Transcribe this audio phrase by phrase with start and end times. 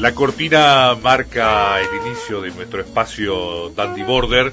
[0.00, 4.52] La cortina marca el inicio de nuestro espacio Dandy Border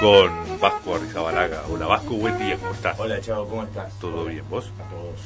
[0.00, 0.30] con
[0.60, 1.62] Vasco Arrizabalaga.
[1.70, 2.98] Hola Vasco, buen día, ¿cómo estás?
[3.00, 3.92] Hola Chavo, ¿cómo estás?
[3.98, 4.66] ¿Todo bien, vos?
[4.78, 5.20] A todos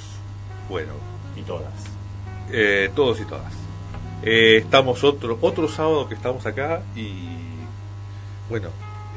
[0.69, 0.93] Bueno,
[1.37, 1.73] y todas.
[2.53, 3.53] eh, todos y todas.
[4.23, 7.25] Eh, estamos otro, otro sábado que estamos acá y
[8.49, 8.69] bueno,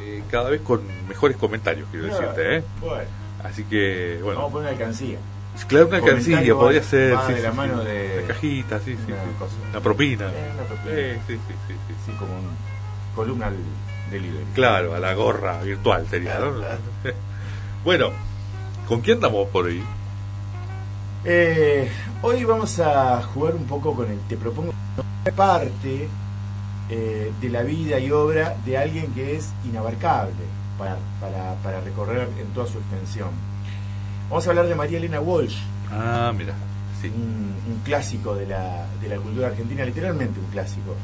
[0.01, 2.63] eh, cada vez con mejores comentarios, quiero decirte, ¿eh?
[2.79, 3.03] Bueno,
[3.43, 5.17] Así que, vamos a bueno, poner una alcancía.
[5.67, 8.95] claro, una alcancía podría ser sí, de sí, la sí, mano de- la cajita, sí,
[9.05, 9.21] sí, una.
[9.71, 10.27] Una propina.
[10.27, 10.91] Una propina.
[10.95, 12.11] Eh, sí, sí, sí, sí.
[12.19, 12.49] Como un
[13.15, 13.51] columna
[14.09, 14.45] delivery.
[14.53, 16.53] Claro, a la gorra virtual sería, ¿no?
[16.55, 16.79] Claro,
[17.83, 18.09] bueno,
[18.87, 19.83] ¿con quién andamos por ahí?
[21.23, 21.89] Eh,
[22.21, 24.19] hoy vamos a jugar un poco con el.
[24.21, 24.73] Te propongo
[25.25, 26.07] una parte
[26.89, 30.33] eh, de la vida y obra de alguien que es inabarcable
[30.81, 33.29] para, para, para recorrer en toda su extensión.
[34.29, 35.57] Vamos a hablar de María Elena Walsh,
[35.91, 36.53] Ah, mira,
[36.99, 37.07] sí.
[37.13, 40.95] un, un clásico de la, de la cultura argentina, literalmente un clásico.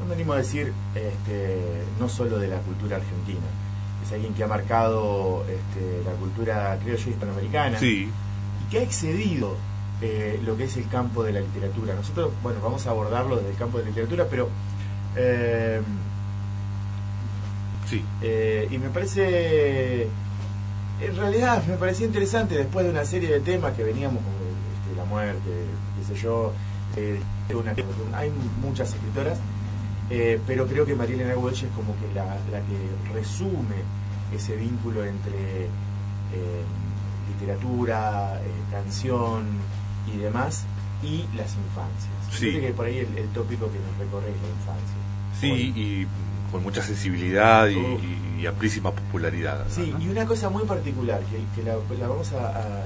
[0.00, 3.46] No me animo a decir este, no solo de la cultura argentina,
[4.04, 8.08] es alguien que ha marcado este, la cultura criolla hispanoamericana Sí,
[8.66, 9.56] y que ha excedido
[10.00, 11.94] eh, lo que es el campo de la literatura.
[11.94, 14.48] Nosotros, bueno, vamos a abordarlo desde el campo de la literatura, pero...
[15.14, 15.80] eh,
[17.90, 18.04] sí.
[18.22, 20.04] eh, y me parece,
[21.00, 24.96] en realidad me parecía interesante después de una serie de temas que veníamos, como este,
[24.96, 25.50] la muerte,
[25.98, 26.52] qué sé yo,
[26.96, 27.20] eh,
[27.54, 27.74] una-
[28.16, 28.30] hay
[28.62, 29.38] muchas escritoras,
[30.08, 33.76] eh, pero creo que María Elena Walsh es como que la, la que resume
[34.34, 35.68] ese vínculo entre
[37.28, 39.44] literatura, canción
[40.12, 40.64] y demás,
[41.02, 42.12] y las infancias.
[42.30, 42.52] Sí.
[42.60, 44.96] Que por ahí el, el tópico que nos recorre es la infancia.
[45.40, 46.06] Sí, y
[46.50, 49.66] con mucha sensibilidad y, y amplísima popularidad.
[49.68, 52.84] Sí, y una cosa muy particular, que, que la, la vamos a, a-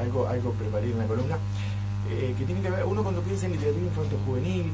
[0.00, 1.36] algo, algo preparé en la columna,
[2.10, 4.72] eh, que tiene que ver, uno cuando piensa en literatura infanto-juvenil,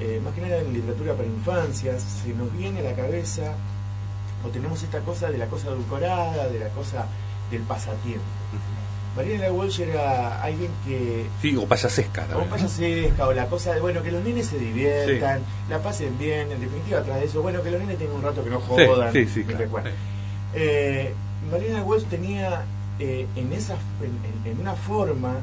[0.00, 3.54] eh, más que nada en literatura para infancias, se nos viene a la cabeza,
[4.44, 7.06] o tenemos esta cosa de la cosa edulcorada, de la cosa
[7.50, 8.24] del pasatiempo.
[9.16, 14.02] Mariela Walsh era alguien que Sí, o payasesca o payasesca, o la cosa de, bueno,
[14.02, 17.70] que los nenes se diviertan, la pasen bien, en definitiva, atrás de eso, bueno, que
[17.70, 19.12] los nenes tengan un rato que no jodan.
[19.12, 19.58] sí, sí, claro.
[19.64, 19.94] recuerden.
[20.54, 21.12] Eh,
[21.84, 22.64] Wells tenía
[22.98, 23.74] eh, en, esa,
[24.46, 25.34] en, una forma,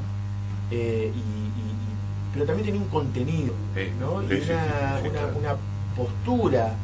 [0.70, 3.52] eh, y, y- y- pero también tenía un contenido,
[4.00, 4.22] ¿no?
[4.22, 5.36] y una, una- claro.
[5.38, 5.56] una
[5.96, 6.74] postura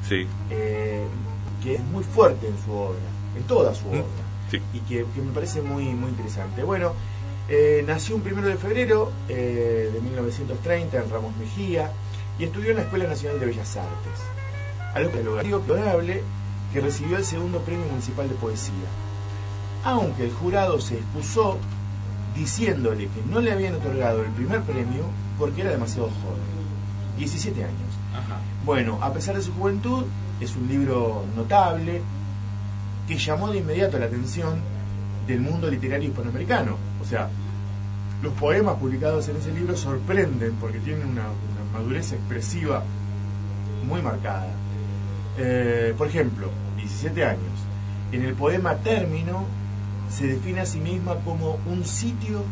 [0.51, 1.03] eh,
[1.63, 2.99] que es muy fuerte en su obra,
[3.37, 3.91] en toda su Mm.
[4.01, 4.61] obra sí.
[4.73, 6.63] y que, que me parece muy, muy interesante.
[6.63, 6.93] Bueno,
[7.49, 11.93] eh, nació un primero de febrero eh, de 1930 en Ramos Mejía
[12.39, 14.21] y estudió en la Escuela Nacional de Bellas Artes.
[14.95, 16.23] Algo que lo honorable
[16.73, 18.75] que recibió el segundo premio municipal de poesía.
[19.85, 21.59] Aunque el jurado se excusó
[22.35, 25.05] diciéndole que no le habían otorgado el primer premio
[25.39, 26.43] porque era demasiado joven,
[27.19, 27.75] 17 años.
[28.65, 30.05] Bueno, a pesar de su juventud,
[30.41, 32.03] es un libro notable
[33.07, 34.59] que llamó de inmediato la atención
[35.27, 36.77] del mundo literario hispanoamericano.
[37.01, 37.29] O sea,
[38.23, 41.25] los poemas publicados en ese libro sorprenden porque tienen una,
[41.73, 42.83] madurez expresiva
[43.87, 44.49] muy marcada.
[45.39, 47.53] Eh, por ejemplo, 17 años.
[48.13, 49.45] En el poema Término
[50.09, 52.43] se define a sí misma como un sitio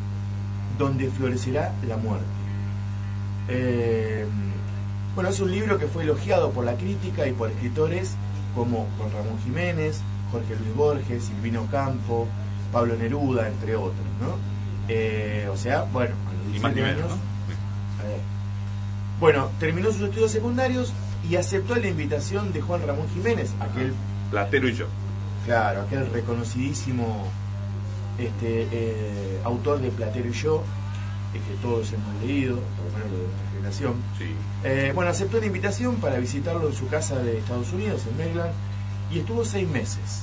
[0.79, 2.27] donde florecerá la muerte.
[3.49, 4.27] Eh,
[5.15, 8.17] bueno, es un libro que fue elogiado por la crítica y por escritores
[8.55, 10.03] como Juan Ramón Jiménez,
[10.35, 12.27] Jorge Luis Borges, Silvino Campo,
[12.73, 14.37] Pablo Neruda, entre otros, ¿no?
[14.89, 18.05] Eh, o sea, bueno, a los Y más 17 ni menos, años, ¿no?
[18.11, 18.21] eh,
[19.21, 20.93] bueno, terminó sus estudios secundarios
[21.29, 23.95] y aceptó la invitación de Juan Ramón Jiménez, aquel,
[24.31, 24.87] Platero y yo.
[25.47, 27.29] claro, aquel reconocidísimo
[28.19, 30.65] este, eh, autor de Platero y yo,
[31.33, 33.95] que todos hemos leído, por lo menos lo de nuestra generación.
[34.19, 34.35] Sí.
[34.65, 38.53] Eh, bueno, aceptó la invitación para visitarlo en su casa de Estados Unidos, en Maryland,
[39.11, 40.23] y estuvo seis meses.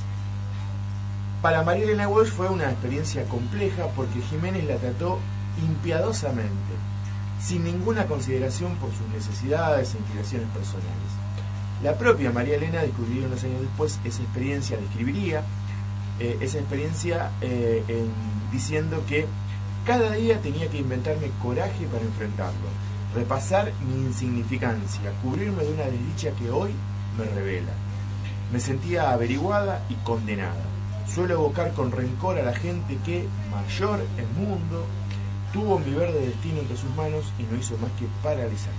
[1.42, 5.19] Para María Elena Walsh fue una experiencia compleja porque Jiménez la trató
[5.63, 6.74] impiadosamente,
[7.44, 11.12] sin ninguna consideración por sus necesidades e inclinaciones personales.
[11.81, 15.44] La propia María Elena descubriría unos años después esa experiencia, describiría
[16.19, 17.84] eh, esa experiencia eh,
[18.51, 19.25] diciendo que
[19.86, 22.69] cada día tenía que inventarme coraje para enfrentarlo,
[23.16, 26.72] repasar mi insignificancia, cubrirme de una desdicha que hoy
[27.18, 27.72] me revela.
[28.51, 30.63] Me sentía averiguada y condenada.
[31.07, 34.86] Suelo evocar con rencor a la gente que, mayor el mundo,
[35.53, 38.74] tuvo mi verde destino entre sus manos y no hizo más que paralizar.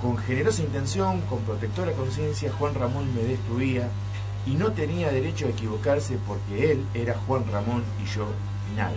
[0.00, 3.88] Con generosa intención, con protectora conciencia, Juan Ramón me destruía
[4.44, 8.26] y no tenía derecho a equivocarse porque él era Juan Ramón y yo
[8.76, 8.96] nadie.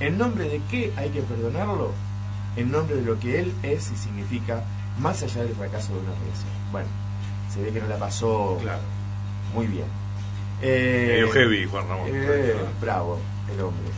[0.00, 1.92] ¿En nombre de qué hay que perdonarlo?
[2.56, 4.64] En nombre de lo que él es y significa,
[4.98, 6.50] más allá del fracaso de una relación.
[6.72, 6.88] Bueno,
[7.52, 8.58] se ve que no la pasó
[9.54, 9.86] muy bien.
[10.60, 12.08] Eh, heavy, Juan Ramón.
[12.12, 13.18] Eh, bravo,
[13.52, 13.88] el hombre.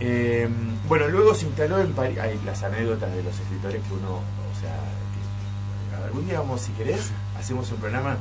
[0.00, 0.48] Eh,
[0.88, 2.18] bueno, luego se instaló en París.
[2.18, 7.10] Hay las anécdotas de los escritores que uno, o sea, algún día vamos, si querés,
[7.38, 8.16] hacemos un programa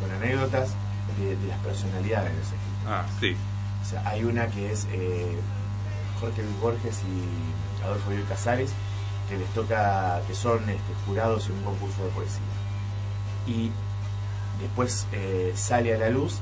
[0.00, 0.70] con anécdotas
[1.18, 2.86] de, las personalidades de los escritores.
[2.86, 3.36] Ah, sí.
[3.82, 5.36] O sea, hay una que es eh,
[6.20, 8.70] Jorge Luis Borges y Adolfo Luis Casares,
[9.28, 12.42] que les toca, que son este, jurados en un concurso de poesía.
[13.46, 13.70] Y
[14.60, 16.38] después eh, sale a la luz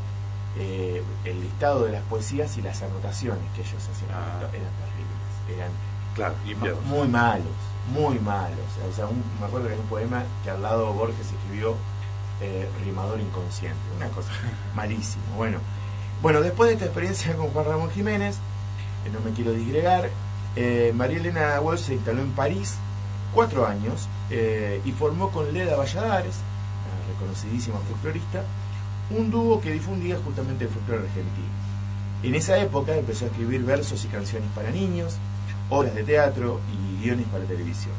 [0.59, 4.11] eh, el listado de las poesías y las anotaciones que ellos hacían.
[4.12, 4.39] Ah.
[4.53, 5.71] Eran terribles, eran
[6.15, 7.47] claro, muy malos,
[7.93, 8.59] muy malos.
[8.91, 9.07] O sea,
[9.39, 11.77] me acuerdo que hay un poema que al lado Borges escribió
[12.41, 14.33] eh, Rimador Inconsciente, una cosa
[14.75, 15.25] malísima.
[15.37, 15.59] Bueno,
[16.23, 18.39] bueno, después de esta experiencia con Juan Ramón Jiménez,
[19.11, 20.11] no me quiero disgregar,
[20.95, 22.77] María Elena Walsh se instaló en París
[23.33, 24.09] cuatro años
[24.85, 26.37] y formó con Leda Valladares,
[27.15, 28.45] conocidísima folclorista,
[29.11, 31.49] un dúo que difundía justamente el folclore argentino.
[32.23, 35.17] En esa época empezó a escribir versos y canciones para niños,
[35.71, 37.95] obras de teatro y guiones para televisión.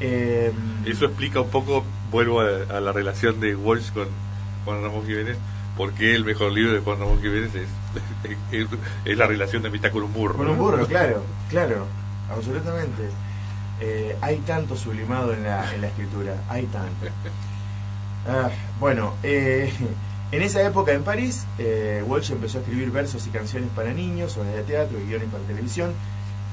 [0.00, 0.52] Em,
[0.84, 4.08] Eso explica un poco, vuelvo a, la relación de Walsh con
[4.64, 5.36] Juan Ramón Jiménez,
[5.76, 7.68] porque el mejor libro de Juan Ramón Jiménez es,
[9.04, 10.36] es, la relación de mitad con un burro.
[10.36, 11.86] Con un burro, claro, claro,
[12.30, 13.08] absolutamente.
[13.80, 17.06] Eh, hay tanto sublimado en la, en la escritura, hay tanto.
[18.28, 19.72] Ah, bueno, eh,
[20.32, 24.36] en esa época en París, eh, Walsh empezó a escribir versos y canciones para niños,
[24.36, 25.94] obras de teatro y guiones para televisión.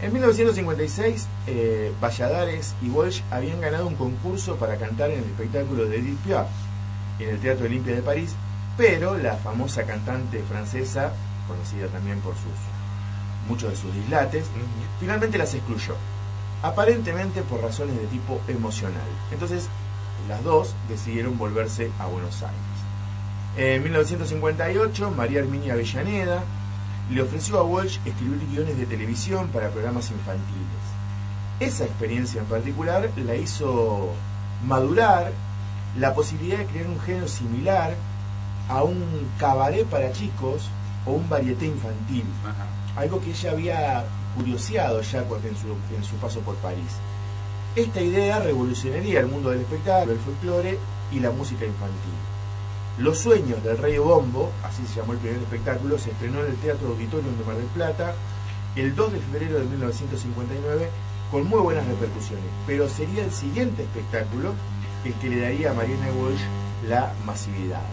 [0.02, 5.86] En 1956, eh, Valladares y Walsh habían ganado un concurso para cantar en el espectáculo
[5.86, 6.48] de Edith Piaf
[7.20, 8.36] en el Teatro Olimpia de París,
[8.78, 11.14] pero la famosa cantante francesa,
[11.48, 12.52] conocida también por sus
[13.48, 14.48] muchos de sus dislates,
[15.00, 15.96] finalmente las excluyó,
[16.62, 19.08] aparentemente por razones de tipo emocional.
[19.32, 19.70] Entonces,
[20.28, 22.76] las dos decidieron volverse a Buenos Aires.
[23.58, 26.44] En 1958, María Herminia Avellaneda
[27.10, 30.66] le ofreció a Walsh escribir guiones de televisión para programas infantiles.
[31.60, 34.10] Esa experiencia en particular la hizo
[34.66, 35.32] madurar
[35.98, 37.96] la posibilidad de crear un género similar
[38.68, 40.70] a un cabaret para chicos
[41.06, 42.26] o un varieté infantil.
[42.98, 44.06] Algo que ella había
[44.36, 46.98] curioseado ya en su, en su paso por París.
[47.76, 50.80] Esta idea revolucionaría el mundo del espectáculo, el folclore
[51.12, 52.14] y la música infantil.
[53.00, 56.56] Los sueños del Rey Bombo, así se llamó el primer espectáculo, se estrenó en el
[56.56, 58.16] Teatro Auditorium de Mar del Plata
[58.78, 60.90] el 2 de febrero de 1959
[61.30, 64.54] con muy buenas repercusiones, pero sería el siguiente espectáculo
[65.04, 66.42] el que le daría a Mariana Walsh
[66.88, 67.84] la masividad.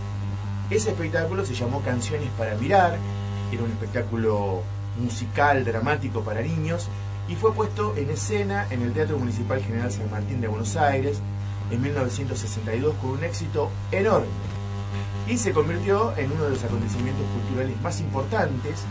[0.70, 2.98] Ese espectáculo se llamó Canciones para Mirar,
[3.50, 4.62] era un espectáculo
[5.00, 6.88] musical, dramático para niños,
[7.28, 11.20] y fue puesto en escena en el Teatro Municipal General San Martín de Buenos Aires
[11.70, 14.26] en 1962 con un éxito enorme.
[15.28, 18.84] Y se convirtió en uno de los acontecimientos culturales más importantes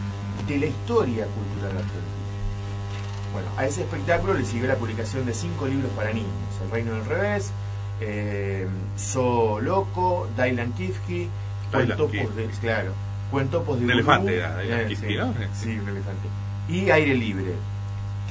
[0.48, 2.12] de la historia cultural argentina.
[3.34, 6.32] Bueno, a ese espectáculo le siguió la publicación de cinco libros para niños,
[6.64, 7.52] El Reino del Revés,
[8.02, 11.30] eh, So Loco, Dailan Kifki,
[11.72, 12.92] Cuentopos de, claro,
[13.30, 14.98] Cuentopos de un elefante, eh,
[15.54, 16.28] sí, un elefante.
[16.68, 17.54] Y Aire Libre,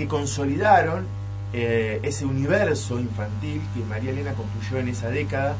[0.00, 1.04] que consolidaron
[1.52, 5.56] eh, ese universo infantil que María Elena construyó en esa década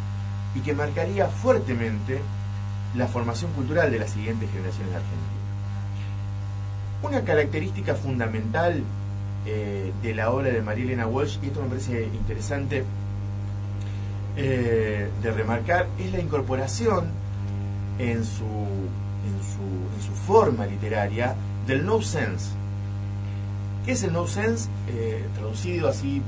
[0.55, 2.21] y que marcaría fuertemente
[2.95, 5.31] la formación cultural de las siguientes generaciones de Argentina.
[7.03, 8.83] Una característica fundamental
[9.45, 12.85] eh, de la obra de María Elena Walsh, y esto me parece interesante
[14.39, 17.09] eh, de remarcar, es la incorporación
[17.99, 21.35] en su, en su, en su forma literaria
[21.67, 22.60] del no sense,
[23.85, 24.69] ¿Qué es el no sense?
[24.89, 26.23] Eh, traducido así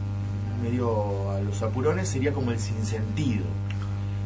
[0.62, 3.44] medio a los apurones sería como el sinsentido.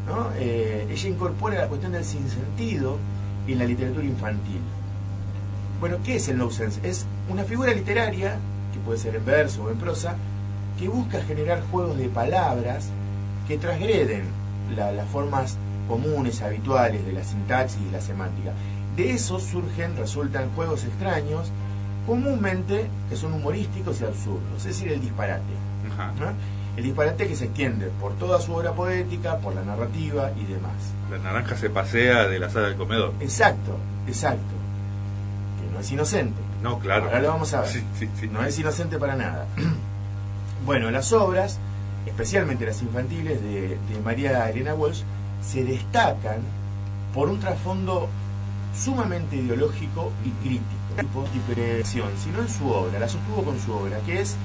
[0.06, 0.30] ¿no?
[0.36, 2.98] Eh, ella incorpora la cuestión del sinsentido
[3.48, 4.60] en la literatura infantil.
[5.80, 6.80] Bueno, ¿qué es el no sense?
[6.88, 8.38] Es una figura literaria,
[8.72, 10.16] que puede ser en verso o en prosa,
[10.78, 12.90] que busca generar juegos de palabras
[13.48, 14.24] que transgreden
[14.74, 15.56] las formas
[15.88, 18.52] comunes, habituales de la sintaxis y la semántica.
[18.96, 21.52] De eso surgen, resultan juegos extraños,
[22.06, 25.42] comúnmente que son humorísticos y absurdos, es decir, el disparate.
[26.76, 30.74] El disparate que se extiende por toda su obra poética, por la narrativa y demás.
[31.10, 33.14] La naranja se pasea de la sala del comedor.
[33.20, 34.54] Exacto, exacto.
[35.60, 36.40] Que no es inocente.
[36.62, 37.06] No, claro.
[37.06, 37.82] Ahora lo vamos a ver.
[38.30, 39.46] no es inocente para nada.
[40.66, 41.58] bueno, las obras,
[42.04, 45.02] especialmente las infantiles de, de María Elena Walsh,
[45.42, 46.40] se destacan
[47.14, 48.08] por un trasfondo
[48.76, 50.85] sumamente ideológico y crítico,
[51.84, 54.36] sino en su obra, la sostuvo con su obra, que es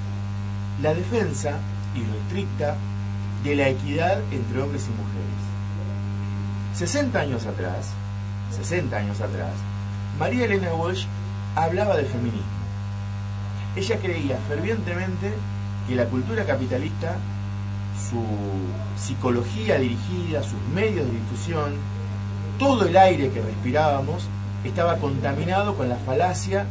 [0.82, 1.58] la defensa
[1.94, 2.76] irrestricta
[3.44, 5.42] de la equidad entre hombres y mujeres.
[6.74, 7.90] 60 años atrás,
[8.56, 9.52] 60 años atrás,
[10.18, 11.06] María Elena Walsh
[11.54, 12.42] hablaba de feminismo.
[13.76, 15.32] Ella creía fervientemente
[15.88, 17.16] que la cultura capitalista,
[18.10, 18.22] su
[18.96, 21.74] psicología dirigida, sus medios de difusión,
[22.58, 24.28] todo el aire que respirábamos
[24.64, 26.66] estaba contaminado con la falacia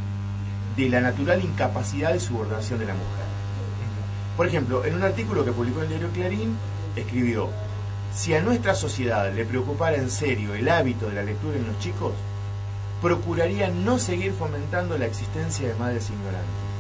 [0.76, 3.26] de la natural incapacidad de subordinación de la mujer.
[4.38, 6.58] Por ejemplo, en un artículo que publicó el diario Clarín,
[6.96, 7.50] escribió,
[8.14, 11.80] si a nuestra sociedad le preocupara en serio el hábito de la lectura en los
[11.80, 12.14] chicos,
[13.02, 16.72] procuraría no seguir fomentando la existencia de madres ignorantes.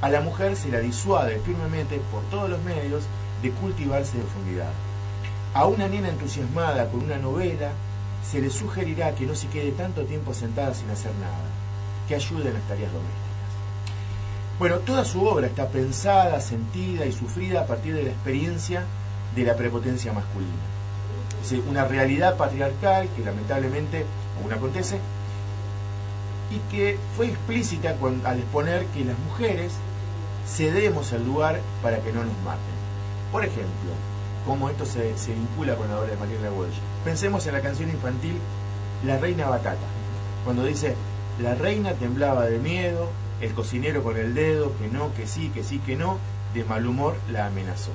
[0.00, 3.04] A la mujer se la disuade firmemente por todos los medios
[3.42, 4.70] de cultivarse de profundidad.
[5.52, 7.72] A una niña entusiasmada con una novela
[8.28, 11.38] se le sugerirá que no se quede tanto tiempo sentada sin hacer nada,
[12.08, 13.30] que ayude en las tareas domésticas.
[14.58, 18.84] Bueno, toda su obra está pensada, sentida y sufrida a partir de la experiencia
[19.34, 20.52] de la prepotencia masculina.
[21.42, 24.04] Es una realidad patriarcal que lamentablemente
[24.40, 24.98] aún acontece
[26.50, 29.72] y que fue explícita al exponer que las mujeres
[30.46, 32.80] cedemos el lugar para que no nos maten.
[33.32, 33.92] Por ejemplo,
[34.44, 36.76] cómo esto se, vincula con la obra de Mariela Walsh.
[37.04, 38.36] Pensemos en la canción infantil
[39.06, 39.86] La Reina Batata,
[40.44, 40.94] cuando dice,
[41.40, 43.08] la reina temblaba de miedo,
[43.40, 46.18] el cocinero con el dedo, que no, que sí, que sí, que no,
[46.52, 47.92] de mal humor la amenazó.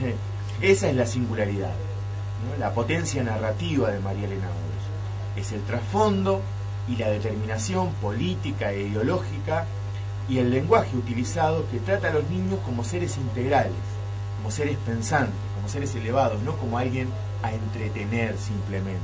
[0.60, 1.72] Esa es la singularidad,
[2.60, 5.40] la potencia narrativa de María Elena Walsh.
[5.44, 6.40] Es el trasfondo
[6.88, 9.66] y la determinación política e ideológica
[10.28, 13.72] y el lenguaje utilizado que trata a los niños como seres integrales,
[14.36, 17.08] como seres pensantes, como seres elevados, no como alguien
[17.42, 19.00] a entretener simplemente.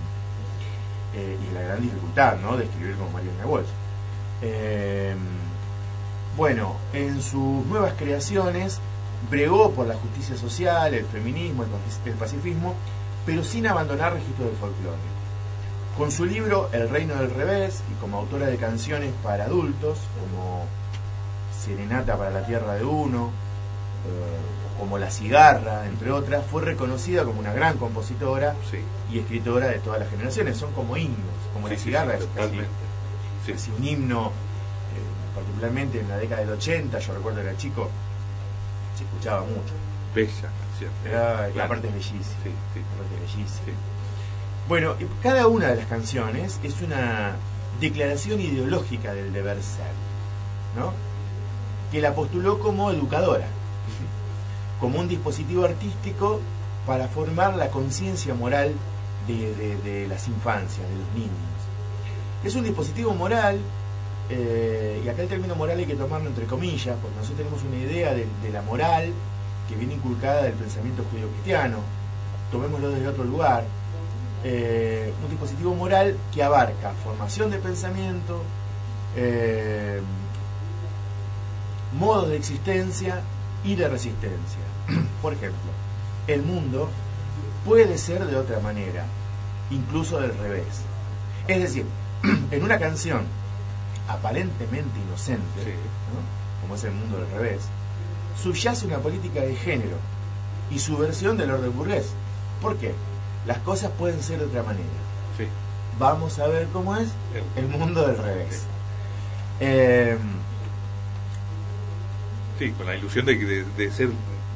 [1.14, 2.56] Eh, y la gran dificultad ¿no?
[2.58, 3.66] de escribir como Mario Walsh.
[4.42, 5.14] Eh,
[6.36, 8.78] bueno, en sus nuevas creaciones
[9.30, 11.64] bregó por la justicia social, el feminismo,
[12.04, 12.74] el pacifismo,
[13.24, 14.96] pero sin abandonar registros del folclore.
[15.96, 20.66] Con su libro El Reino del Revés y como autora de canciones para adultos, como
[21.58, 23.30] Serenata para la Tierra de Uno,
[24.06, 28.54] eh, como La Cigarra, entre otras, fue reconocida como una gran compositora
[29.12, 30.56] y escritora de todas las generaciones.
[30.56, 31.16] Son como himnos,
[31.52, 37.14] como La Cigarra es casi, un himno, eh, particularmente en la década del 80, yo
[37.14, 37.88] recuerdo era chico,
[38.96, 39.74] se escuchaba mucho.
[40.14, 40.90] Bella canción.
[41.54, 42.22] y aparte es bellísima.
[42.94, 43.78] Aparte bellísima.
[44.68, 47.36] Bueno, cada una de las canciones es una
[47.80, 49.92] declaración ideológica del deber ser,
[50.76, 50.92] ¿no?
[51.90, 53.46] que la postuló como educadora,
[54.80, 56.40] como un dispositivo artístico
[56.86, 58.72] para formar la conciencia moral
[59.26, 61.30] de, las infancias, de los niños.
[62.42, 63.60] Es un dispositivo moral,
[64.30, 67.76] eh, y acá el término moral hay que tomarlo entre comillas, porque nosotros tenemos una
[67.76, 69.12] idea de, la moral
[69.68, 71.78] que viene inculcada del pensamiento judío-cristiano,
[72.50, 73.64] tomémoslo desde otro lugar,
[74.42, 78.42] eh, un dispositivo moral que abarca formación de pensamiento,
[79.14, 80.00] eh,
[81.92, 83.20] modos de existencia
[83.64, 84.69] y de resistencia.
[85.22, 85.70] Por ejemplo,
[86.26, 86.88] el mundo
[87.64, 89.04] puede ser de otra manera,
[89.70, 90.82] incluso del revés.
[91.48, 91.86] Es decir,
[92.50, 93.22] en una canción
[94.08, 95.76] aparentemente inocente,
[96.60, 97.62] como es el mundo del revés,
[98.40, 99.96] subyace una política de género
[100.70, 102.12] y su versión del orden burgués.
[102.60, 102.94] ¿Por qué?
[103.46, 104.86] las cosas pueden ser de otra manera.
[105.98, 107.08] Vamos a ver cómo es
[107.56, 108.64] el mundo del revés.
[109.58, 110.16] Eh,
[112.58, 114.08] sí, con la ilusión de, de, ser,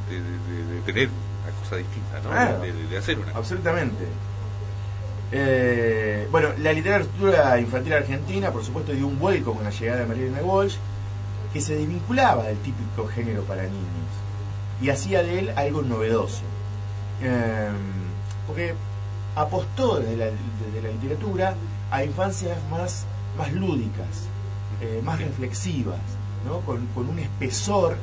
[0.08, 2.88] de, tener una cosa distinta, ¿no?
[2.90, 3.32] de, hacer una.
[3.32, 4.04] Absolutamente.
[5.32, 10.06] Eh, bueno, la literatura infantil argentina, por supuesto, dio un vuelco con la llegada de
[10.06, 10.76] María Walsh,
[11.52, 14.25] que se desvinculaba del típico género para niños
[14.80, 16.42] y hacía de él algo novedoso.
[17.23, 17.70] Eh,
[18.46, 18.75] porque
[19.34, 21.54] apostó desde la, literatura
[21.90, 23.06] a infancias más,
[23.38, 24.28] más lúdicas,
[24.80, 26.00] eh, más reflexivas,
[26.44, 26.61] ¿no?
[26.61, 27.96] con, un espesor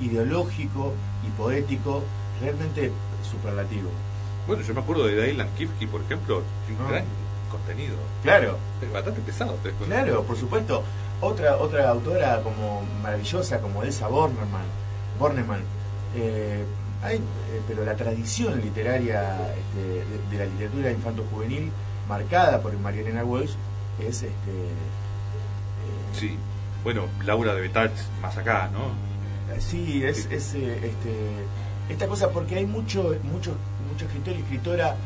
[0.00, 0.92] ideológico
[1.26, 2.02] y poético
[2.40, 2.90] realmente
[3.28, 3.90] superlativo.
[4.46, 6.90] Bueno, yo me acuerdo de Dylan Kifke, por ejemplo, un Ah.
[6.90, 7.04] gran
[7.50, 7.96] contenido.
[8.22, 9.56] Claro, Es bastante pesado.
[9.86, 10.82] claro, por supuesto.
[11.20, 14.66] Otra otra autora como maravillosa como Elsa Bornemann,
[15.18, 15.60] Bornemann
[16.14, 16.62] eh,
[17.02, 17.20] hay, eh,
[17.66, 21.70] pero la tradición literaria este, de, de la literatura infanto-juvenil
[22.08, 23.52] marcada por María Elena Walsh
[23.98, 26.36] es este eh, Sí.
[26.84, 27.90] Bueno, Laura de Betach,
[28.22, 28.90] más acá, ¿no?
[29.58, 31.14] Sí, es, es, eh, este,
[31.88, 33.54] esta cosa porque hay mucho, mucho,
[33.90, 34.96] mucho escritor y escritora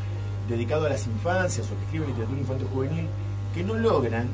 [0.49, 3.07] dedicado a las infancias o que escriben literatura infantil juvenil
[3.53, 4.27] que no logran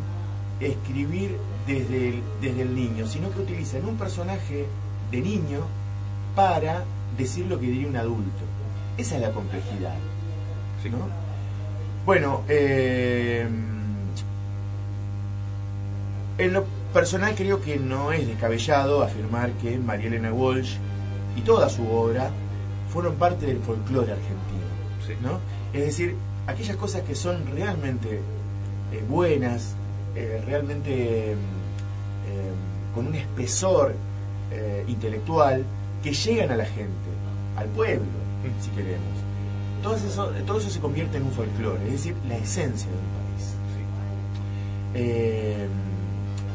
[0.59, 1.37] escribir
[1.67, 4.65] desde el, desde el niño, sino que utilizan un personaje
[5.11, 5.61] de niño
[6.35, 6.83] para
[7.17, 8.43] decir lo que diría un adulto.
[8.97, 9.95] Esa es la complejidad.
[10.81, 10.89] Sí.
[10.89, 10.97] ¿no?
[12.05, 13.47] Bueno, eh,
[16.37, 20.77] en lo personal creo que no es descabellado afirmar que María Elena Walsh
[21.35, 22.31] y toda su obra
[22.91, 24.67] fueron parte del folclore argentino.
[25.05, 25.13] Sí.
[25.21, 25.39] ¿no?
[25.73, 26.15] Es decir,
[26.47, 28.21] aquellas cosas que son realmente
[28.91, 29.75] eh, buenas,
[30.15, 31.35] eh, realmente eh,
[32.95, 33.93] con un espesor
[34.87, 35.65] intelectual
[36.01, 37.09] que llegan a la gente,
[37.57, 38.05] al pueblo,
[38.61, 39.01] si queremos.
[39.83, 43.03] Todo eso, todo eso se convierte en un folclore, es decir, la esencia de un
[44.93, 45.96] país.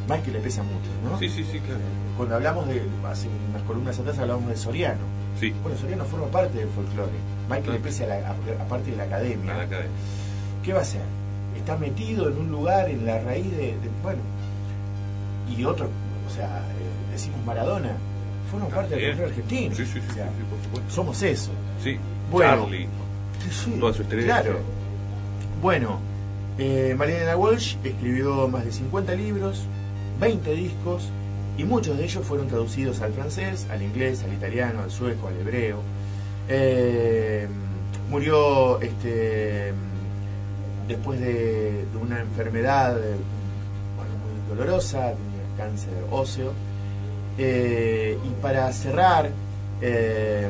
[0.08, 1.18] Mal que le pesa mucho, ¿no?
[1.18, 1.80] Sí, sí, sí, claro.
[2.16, 5.00] Cuando hablamos de, hace unas columnas atrás hablábamos de Soriano.
[5.40, 5.52] Sí.
[5.62, 7.12] Bueno, Soriano forma parte del folclore,
[7.48, 9.52] mal que le pese a la, a- aparte de la academia.
[9.54, 9.90] A la academia.
[10.62, 11.00] ¿Qué va a hacer?
[11.56, 14.20] Está metido en un lugar, en la raíz de, de- bueno,
[15.56, 15.88] y otro,
[16.26, 17.92] o sea, eh, decimos Maradona,
[18.50, 19.74] forma parte del folclore argentino.
[19.74, 20.90] Sí, sí, sí, O sea, sí, por supuesto.
[20.94, 21.50] Somos eso.
[21.82, 21.96] Sí.
[22.30, 22.62] Bueno.
[22.64, 22.88] Charlie.
[23.50, 24.40] Sí, Toda su estrella.
[24.42, 24.60] Claro.
[25.60, 25.98] Bueno,
[26.58, 29.62] eh, Mariana Walsh escribió más de 50 libros,
[30.22, 31.10] 20 discos,
[31.58, 35.36] y muchos de ellos fueron traducidos al francés, al inglés, al italiano, al sueco, al
[35.36, 35.78] hebreo.
[36.48, 37.48] Eh,
[38.08, 39.72] murió este,
[40.86, 43.16] después de, una enfermedad eh,
[43.96, 46.52] muy dolorosa, tenía cáncer óseo.
[47.36, 49.28] Eh, y para cerrar,
[49.80, 50.48] eh,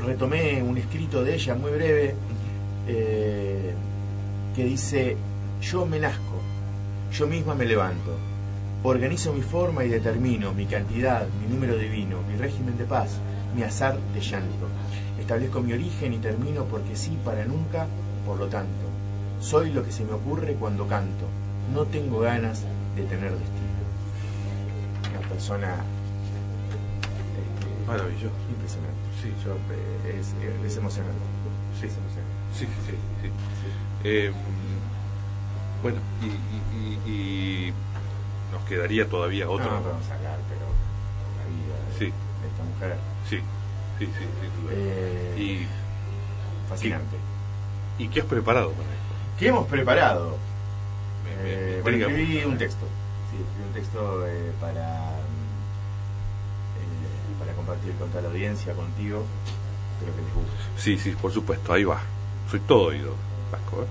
[0.00, 2.14] retomé un escrito de ella muy breve
[2.86, 5.16] que dice,
[5.60, 6.31] yo me nazco,
[7.12, 8.16] yo misma me levanto,
[8.82, 13.18] organizo mi forma y determino mi cantidad, mi número divino, mi régimen de paz,
[13.54, 14.66] mi azar de llanto.
[15.20, 17.86] Establezco mi origen y termino porque sí para nunca,
[18.26, 18.86] por lo tanto.
[19.40, 21.26] Soy lo que se me ocurre cuando canto.
[21.72, 22.62] No tengo ganas
[22.96, 23.82] de tener destino.
[25.10, 25.74] Una persona
[27.36, 28.34] este, Maravilloso.
[28.50, 28.98] impresionante.
[29.22, 29.32] Sí.
[29.44, 30.34] Yo, eh, es,
[30.66, 31.20] es emocionante.
[31.78, 31.86] Sí.
[31.86, 32.32] Es emocionante.
[32.58, 32.96] Sí, sí, sí.
[33.22, 33.30] sí.
[34.04, 34.32] Eh,
[35.82, 37.72] bueno, y, y- y- y
[38.52, 39.66] nos quedaría todavía otro.
[39.66, 40.66] No, no podemos sacar, pero
[41.38, 42.04] la vida Sí.
[42.06, 42.96] de esta mujer
[43.28, 43.38] Sí,
[43.98, 44.72] sí, sí, duda.
[44.74, 45.66] eh,
[46.68, 47.16] fascinante.
[47.98, 49.14] ¿Y, ¿Y qué has preparado para esto?
[49.38, 50.36] ¿Qué hemos preparado?
[51.24, 52.86] Me- me- me Eh, bueno, escribí un texto.
[53.30, 55.10] Sí, escribí un texto eh, para,
[56.78, 59.24] eh, para compartir con toda la audiencia, contigo.
[59.98, 60.52] Espero que les guste.
[60.76, 62.00] Sí, sí, por supuesto, ahí va.
[62.50, 63.14] Soy todo oído,
[63.50, 63.82] Vasco.
[63.82, 63.86] ¿eh?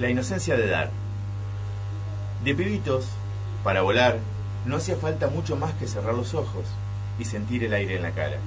[0.00, 0.88] La inocencia de dar.
[2.42, 3.04] De pibitos,
[3.62, 4.16] para volar,
[4.64, 6.64] no hacía falta mucho más que cerrar los ojos
[7.18, 8.38] y sentir el aire en la cara.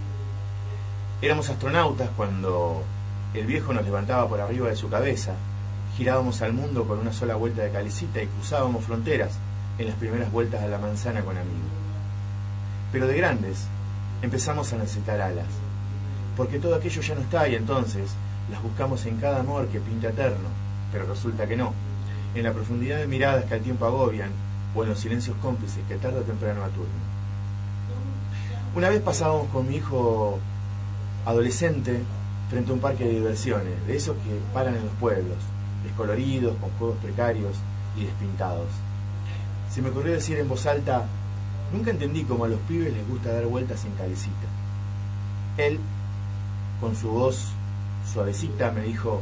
[1.21, 2.81] Éramos astronautas cuando
[3.35, 5.33] el viejo nos levantaba por arriba de su cabeza,
[5.95, 9.33] girábamos al mundo con una sola vuelta de calicita y cruzábamos fronteras
[9.77, 11.69] en las primeras vueltas a la manzana con amigos.
[12.91, 13.67] Pero de grandes
[14.23, 15.45] empezamos a necesitar alas,
[16.35, 18.09] porque todo aquello ya no está y entonces
[18.49, 20.62] las buscamos en cada amor que pinta eterno,
[20.93, 21.73] pero resulta que no,
[22.35, 24.29] en la profundidad de miradas que al tiempo agobian
[24.75, 27.13] o en los silencios cómplices que tarde o temprano aturden.
[28.75, 30.39] Una vez pasábamos con mi hijo
[31.25, 32.01] adolescente
[32.49, 35.37] frente a un parque de diversiones, de esos que paran en los pueblos,
[35.83, 37.55] descoloridos, con juegos precarios
[37.97, 38.67] y despintados.
[39.71, 41.05] Se me ocurrió decir en voz alta,
[41.71, 44.47] nunca entendí cómo a los pibes les gusta dar vueltas en calecita.
[45.57, 45.79] Él,
[46.79, 47.49] con su voz
[48.11, 49.21] suavecita, me dijo,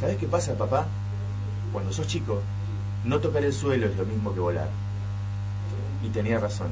[0.00, 0.86] ¿sabes qué pasa, papá?
[1.74, 2.40] Cuando sos chico,
[3.04, 4.68] no tocar el suelo es lo mismo que volar.
[6.04, 6.68] Y tenía razón.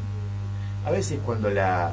[0.87, 1.93] A veces cuando la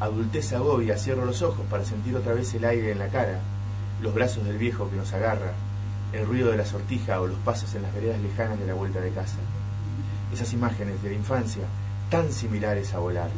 [0.00, 3.40] adultez agobia, cierro los ojos para sentir otra vez el aire en la cara,
[4.00, 5.52] los brazos del viejo que nos agarra,
[6.14, 9.00] el ruido de la sortija o los pasos en las veredas lejanas de la vuelta
[9.00, 9.36] de casa.
[10.32, 11.64] Esas imágenes de la infancia,
[12.08, 13.28] tan similares a volar.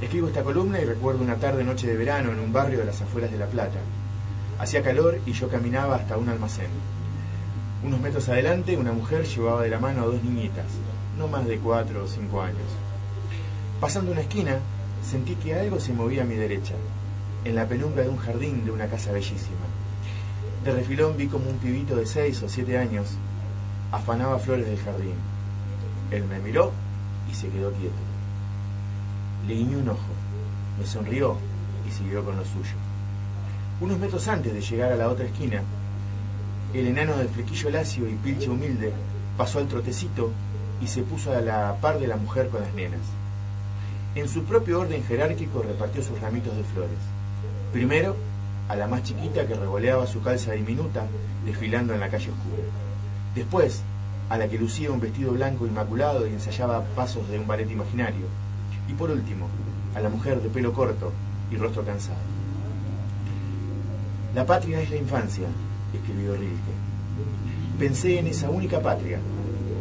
[0.00, 3.02] Escribo esta columna y recuerdo una tarde noche de verano en un barrio de las
[3.02, 3.78] afueras de La Plata.
[4.58, 6.93] Hacía calor y yo caminaba hasta un almacén.
[7.84, 10.64] Unos metros adelante, una mujer llevaba de la mano a dos niñitas,
[11.18, 12.64] no más de cuatro o cinco años.
[13.78, 14.58] Pasando una esquina,
[15.06, 16.74] sentí que algo se movía a mi derecha.
[17.44, 19.66] en la penumbra de un jardín de una casa bellísima.
[20.64, 23.18] De refilón vi como un pibito de seis o siete años
[23.92, 25.14] afanaba flores del jardín.
[26.10, 26.72] Él me miró
[27.30, 27.94] y se quedó quieto.
[29.46, 30.08] Le guiñó un ojo,
[30.78, 31.36] me sonrió
[31.86, 32.76] y siguió con lo suyo.
[33.80, 35.62] Unos metros antes de llegar a la otra esquina,
[36.74, 38.92] el enano de flequillo lacio y pilche humilde
[39.36, 40.32] pasó al trotecito
[40.80, 43.00] y se puso a la par de la mujer con las nenas.
[44.16, 46.98] En su propio orden jerárquico repartió sus ramitos de flores.
[47.72, 48.16] Primero,
[48.68, 51.06] a la más chiquita que revoleaba su calza diminuta
[51.44, 52.64] desfilando en la calle oscura.
[53.34, 53.82] Después,
[54.28, 58.26] a la que lucía un vestido blanco inmaculado y ensayaba pasos de un ballet imaginario.
[58.88, 59.48] Y por último,
[59.94, 61.12] a la mujer de pelo corto
[61.50, 62.18] y rostro cansado.
[64.34, 65.46] La patria es la infancia,
[65.96, 66.72] escribió Rilke.
[67.78, 69.18] Pensé en esa única patria,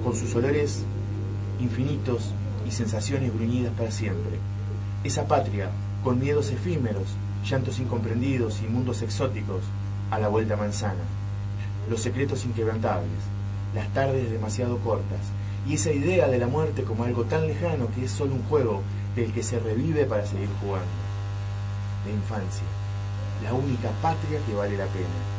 [0.04, 0.84] con sus olores
[1.60, 2.34] infinitos
[2.68, 4.40] y sensaciones gruñidas para siempre.
[5.04, 5.70] Esa patria,
[6.04, 7.08] con miedos efímeros,
[7.46, 9.64] llantos incomprendidos y mundos exóticos,
[10.12, 11.04] a la vuelta manzana.
[11.90, 13.10] Los secretos inquebrantables,
[13.74, 15.20] las tardes demasiado cortas,
[15.68, 18.82] y esa idea de la muerte como algo tan lejano que es solo un juego
[19.16, 20.88] del que se revive para seguir jugando.
[22.06, 22.64] La infancia,
[23.44, 25.33] la única patria que vale la pena.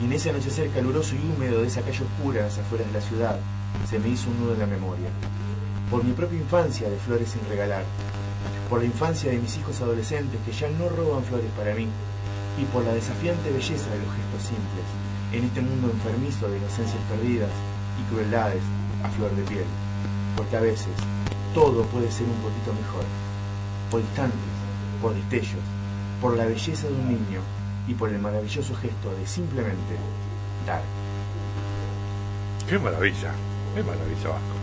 [0.00, 2.94] Y en ese anochecer caluroso y húmedo de esa calle oscura a las afueras de
[2.94, 3.38] la ciudad,
[3.88, 5.08] se me hizo un nudo en la memoria.
[5.90, 7.84] Por mi propia infancia de flores sin regalar,
[8.70, 11.86] por la infancia de mis hijos adolescentes que ya no roban flores para mí,
[12.58, 14.86] y por la desafiante belleza de los gestos simples,
[15.32, 17.50] en este mundo enfermizo de inocencias perdidas
[18.00, 18.62] y crueldades
[19.04, 19.68] a flor de piel.
[20.36, 20.94] Porque a veces
[21.52, 23.04] todo puede ser un poquito mejor,
[23.90, 24.38] por instantes,
[25.02, 25.62] por destellos,
[26.20, 27.59] por la belleza de un niño
[27.90, 29.96] y por el maravilloso gesto de simplemente
[30.66, 30.80] dar.
[32.68, 33.32] Qué maravilla,
[33.74, 34.56] qué maravilla Vasco.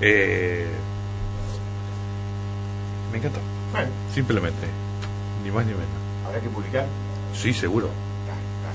[0.00, 0.66] Eh,
[3.12, 3.40] me encantó.
[3.72, 4.66] Bueno, Simplemente,
[5.44, 5.88] ni más ni menos.
[6.26, 6.86] habrá que publicar.
[7.34, 7.88] Sí, seguro.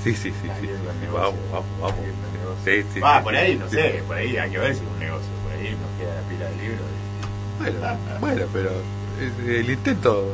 [0.04, 0.70] Sí, sí, sí, sí.
[1.12, 1.96] Vamos, vamos, vamos.
[2.64, 5.00] Sí, sí, Ah, por ahí, no sé, por ahí hay que ver si es un
[5.00, 5.28] negocio.
[5.44, 6.88] Por ahí nos queda la pila de libros.
[7.60, 8.70] Bueno, bueno, pero
[9.20, 10.34] es- el intento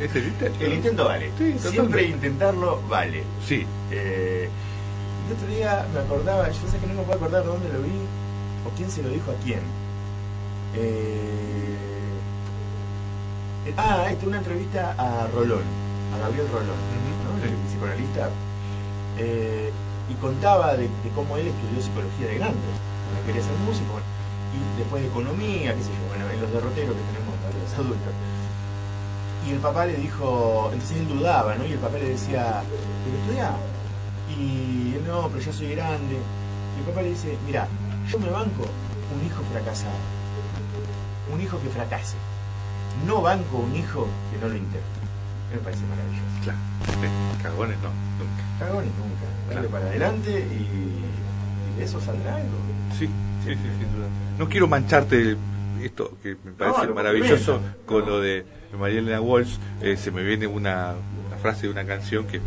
[0.00, 0.64] es el intento.
[0.64, 1.30] El intento vale.
[1.36, 1.56] Sí.
[1.58, 3.22] Siempre intentarlo vale.
[3.46, 4.48] Sí, Eh,
[5.28, 7.80] el otro día me acordaba, yo sé que no me puedo acordar de dónde lo
[7.82, 8.00] vi
[8.66, 9.60] o quién se lo dijo a quién.
[10.74, 11.36] Eh,
[13.76, 15.62] ah, esta una entrevista a Rolón,
[16.14, 17.44] a Gabriel Rolón, ¿no?
[17.44, 18.30] El psicoanalista,
[19.18, 19.70] eh,
[20.10, 24.00] y contaba de, de cómo él estudió psicología de grande, no quería ser músico,
[24.50, 27.72] y después de economía, qué sé yo, bueno, en los derroteros que tenemos para los
[27.74, 28.14] adultos.
[29.46, 31.64] Y el papá le dijo, entonces él dudaba, ¿no?
[31.64, 32.62] Y el papá le decía,
[33.04, 33.52] pero estudia.
[34.36, 36.16] Y él, no, pero ya soy grande.
[36.76, 37.66] Y el papá le dice, mira,
[38.08, 38.64] yo me banco
[39.14, 39.94] un hijo fracasado.
[41.32, 42.16] Un hijo que fracase.
[43.06, 45.00] No banco un hijo que no lo intente.
[45.52, 46.24] Me parece maravilloso.
[46.44, 46.58] claro.
[47.42, 48.42] Cagones no, nunca.
[48.58, 49.50] Cagones nunca.
[49.50, 49.68] Claro.
[49.68, 52.56] para adelante y, y de eso saldrá algo.
[52.96, 53.06] Sí,
[53.44, 54.06] sí, sí, sin duda.
[54.38, 55.36] No quiero mancharte
[55.84, 58.10] esto que me parece lo maravilloso con No.
[58.10, 58.44] lo de
[58.78, 59.56] María Elena Walsh.
[59.82, 60.94] eh, se me viene una,
[61.28, 62.40] una frase de una canción que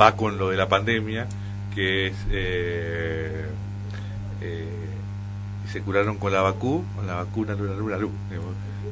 [0.00, 1.26] va con lo de la pandemia,
[1.74, 3.44] que es eh,
[4.40, 4.68] eh,
[5.72, 8.12] se curaron con la vacuna, con la vacuna luna luna luz.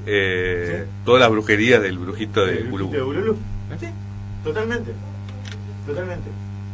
[0.07, 0.91] Eh, Sí.
[1.05, 2.91] Todas las brujerías del brujito de Gulú.
[2.93, 3.77] ¿Eh?
[3.81, 3.87] Sí,
[4.43, 4.93] totalmente.
[5.87, 6.29] Totalmente.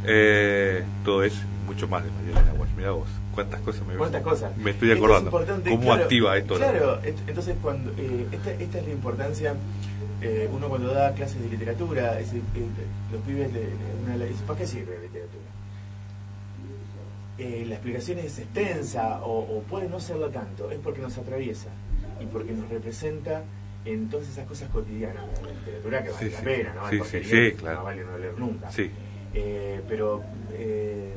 [0.04, 1.34] Eh, todo es
[1.66, 2.70] mucho más de María Elena Walsh.
[2.76, 4.56] Mira vos, cuántas cosas me ¿Cuántas cosas?
[4.56, 5.30] Me estoy Esto es acordando.
[5.70, 6.58] ¿Cómo claro, activa esto?
[6.58, 9.54] la- Claro, entonces cuando eh, esta, esta es la importancia.
[10.22, 12.40] eh, uno cuando da clases de literatura, es, eh,
[13.12, 13.68] los pibes le,
[14.04, 15.44] una le dice, ¿para qué sirve la literatura?
[17.38, 21.68] Eh, la explicación es extensa o, o puede no serlo tanto, es porque nos atraviesa
[22.20, 23.42] y porque nos representa
[23.86, 26.44] en todas esas cosas cotidianas la literatura que vale Sí, la sí.
[26.44, 26.82] pena, ¿no?
[26.82, 27.78] Porque sí, leer sí, claro.
[27.78, 28.70] No vale no leer nunca.
[28.70, 28.90] Sí,
[29.32, 31.14] Eh, pero eh,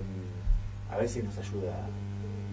[0.91, 1.75] a veces nos ayuda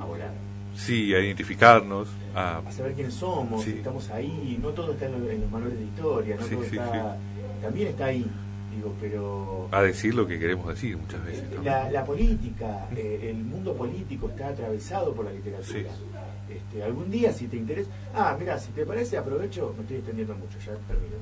[0.01, 0.31] a volar,
[0.75, 2.59] sí, a identificarnos, a...
[2.59, 3.73] a saber quiénes somos, Sí.
[3.73, 6.55] si estamos ahí, no todo está en los, en los manuales de historia, no Sí,
[6.55, 7.17] todo sí, está,
[7.63, 8.27] también está ahí,
[8.75, 11.45] digo, pero a decir lo que queremos decir muchas veces.
[11.55, 11.63] ¿no?
[11.63, 15.67] la, la política, eh, el mundo político está atravesado por la literatura.
[15.91, 16.55] Sí.
[16.55, 17.89] Este, algún día, si te interesa.
[18.15, 21.17] Ah, mira, si te parece, aprovecho, me estoy extendiendo mucho, ya termino.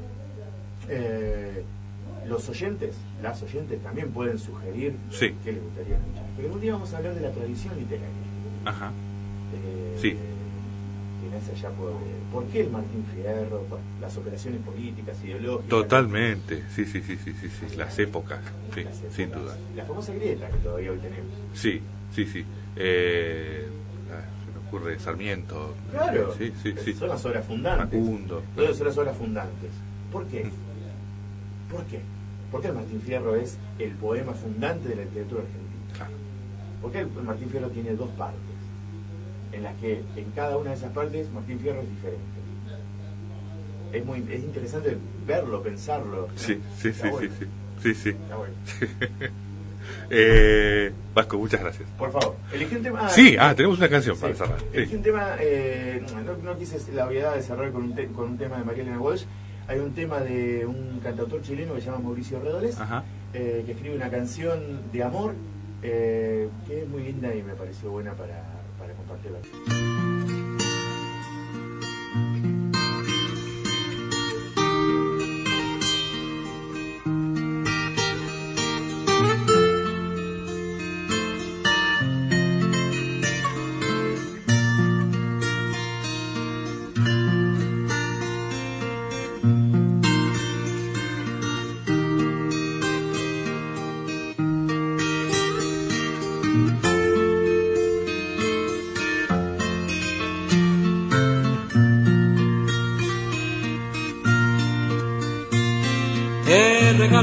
[0.88, 1.62] Eh,
[2.26, 5.34] los oyentes, las oyentes también pueden sugerir Sí.
[5.44, 6.24] qué les gustaría escuchar.
[6.36, 8.08] Pero algún día vamos a hablar de la tradición literaria.
[8.68, 8.90] Ajá.
[9.54, 10.16] Eh, Sí.
[11.54, 11.94] Allá por, eh,
[12.32, 15.68] por qué el Martín Fierro, por las operaciones políticas, ideológicas.
[15.68, 18.40] Totalmente, sí, sí, sí, sí, sí, sí, las épocas,
[18.74, 19.14] sí, las épocas.
[19.14, 19.56] sin duda.
[19.76, 21.32] La famosa grieta que todavía hoy tenemos.
[21.54, 21.80] Sí,
[22.14, 22.44] sí, sí.
[22.76, 23.66] Eh,
[24.12, 25.74] ah, se me ocurre Sarmiento.
[25.92, 26.92] Claro, Sí, sí, sí.
[26.94, 27.88] son las horas fundantes.
[28.00, 28.42] Facundo.
[28.56, 29.70] Todas son las horas fundantes.
[30.12, 30.44] ¿Por qué?
[30.44, 31.72] Mm.
[31.72, 32.00] ¿Por qué?
[32.50, 36.18] ¿Por qué Martín Fierro es el poema fundante de la literatura argentina?
[36.82, 38.40] Porque Martín Fierro tiene dos partes,
[39.52, 42.22] en las que en cada una de esas partes Martín Fierro es diferente.
[43.92, 46.28] Es muy es interesante verlo, pensarlo.
[46.36, 47.46] Sí, sí, sí, sí,
[47.82, 48.16] sí, sí,
[50.10, 51.88] eh, Vasco, muchas gracias.
[51.96, 53.08] Por favor, elegí un tema.
[53.08, 54.58] Sí, ah, tenemos una canción para cerrar.
[54.72, 58.38] Elegí un tema, eh, no, no, quise la obviedad de cerrar con un, con un
[58.38, 59.24] tema de María Elena Walsh.
[59.68, 62.78] Hay un tema de un cantautor chileno que se llama Mauricio Redoles,
[63.34, 65.34] eh, que escribe una canción de amor
[65.82, 68.42] eh, que es muy linda y me pareció buena para,
[68.78, 70.17] para compartirla.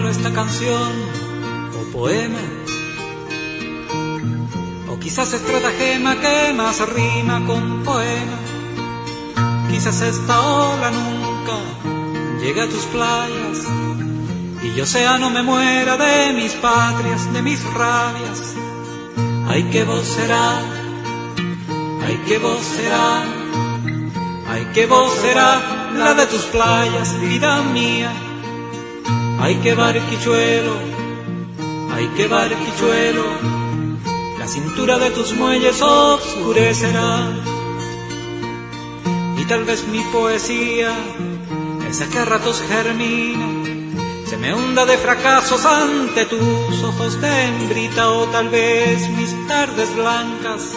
[0.07, 0.91] Esta canción
[1.79, 2.43] o poema.
[4.89, 8.37] O quizás estratagema que más rima con poema.
[9.69, 11.57] Quizás esta ola nunca
[12.41, 13.59] llegue a tus playas.
[14.63, 18.55] Y yo sea no me muera de mis patrias, de mis rabias.
[19.47, 20.59] Ay, que vos será,
[22.05, 23.23] ay, que vos será,
[24.49, 28.11] ay, que vos será la de tus playas, vida mía
[29.37, 30.73] Ay, que barquichuelo,
[31.93, 33.23] ay, que barquichuelo,
[34.39, 37.31] la cintura de tus muelles oscurecerá.
[39.37, 40.93] Y tal vez mi poesía,
[41.87, 43.45] esa que a ratos germina,
[44.25, 49.95] se me hunda de fracasos ante tus ojos de hembrita, o tal vez mis tardes
[49.95, 50.71] blancas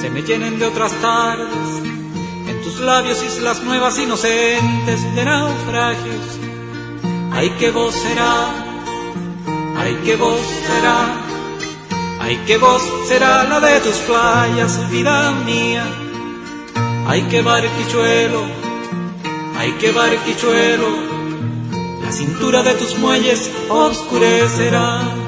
[0.00, 1.82] se me llenen de otras tardes,
[2.48, 6.47] en tus labios islas nuevas inocentes de naufragios
[7.40, 8.52] Ay, que vos será,
[9.76, 10.98] ay, que vos será,
[12.20, 15.84] ay, que vos será la de tus playas, vida mía.
[17.06, 18.42] Ay, que barquichuelo,
[19.56, 20.88] ay, que barquichuelo,
[22.02, 25.27] la cintura de tus muelles oscurecerá.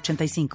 [0.00, 0.48] 85